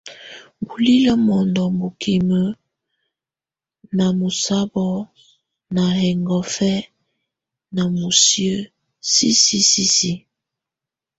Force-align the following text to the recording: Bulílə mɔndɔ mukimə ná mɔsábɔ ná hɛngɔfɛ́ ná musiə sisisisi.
Bulílə 0.65 1.13
mɔndɔ 1.25 1.63
mukimə 1.79 2.39
ná 3.97 4.05
mɔsábɔ 4.19 4.85
ná 5.75 5.83
hɛngɔfɛ́ 5.99 6.75
ná 7.75 7.83
musiə 7.97 8.55
sisisisi. 9.11 10.13